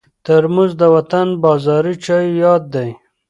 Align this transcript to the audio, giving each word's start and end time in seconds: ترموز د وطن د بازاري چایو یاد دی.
ترموز 0.25 0.71
د 0.81 0.83
وطن 0.95 1.27
د 1.33 1.39
بازاري 1.43 1.93
چایو 2.05 2.39
یاد 2.45 2.63
دی. 2.75 2.89